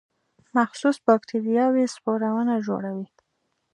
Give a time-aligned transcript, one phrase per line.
[0.55, 3.07] مخصوص باکتریاوې سپورونه جوړوي.